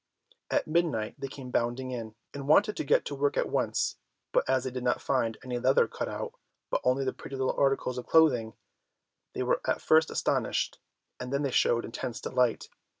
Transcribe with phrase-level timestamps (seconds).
[0.49, 3.97] At midnight they came bounding in, and wanted to get to work at once,
[4.31, 6.33] but as they did not find any leather cut out,
[6.71, 8.53] but only the pretty little articles of clothing,
[9.33, 10.79] they were at first astonished,
[11.19, 12.67] and then they showed intense delight.